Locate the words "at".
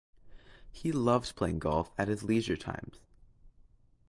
1.95-2.07